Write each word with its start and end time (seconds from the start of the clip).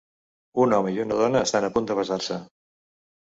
un 0.63 0.71
home 0.77 0.93
i 0.95 0.97
una 1.03 1.17
dona 1.19 1.43
estan 1.49 1.67
a 1.67 1.69
punt 1.77 1.91
de 1.93 1.99
besar-se 2.01 2.39